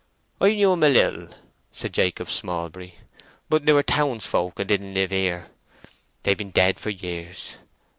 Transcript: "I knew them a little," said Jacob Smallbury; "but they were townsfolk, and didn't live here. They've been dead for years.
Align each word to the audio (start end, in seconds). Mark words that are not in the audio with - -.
"I 0.41 0.55
knew 0.55 0.71
them 0.71 0.81
a 0.81 0.89
little," 0.89 1.29
said 1.71 1.93
Jacob 1.93 2.27
Smallbury; 2.27 2.95
"but 3.49 3.67
they 3.67 3.71
were 3.73 3.83
townsfolk, 3.83 4.57
and 4.57 4.67
didn't 4.67 4.95
live 4.95 5.11
here. 5.11 5.49
They've 6.23 6.35
been 6.35 6.49
dead 6.49 6.79
for 6.79 6.89
years. 6.89 7.57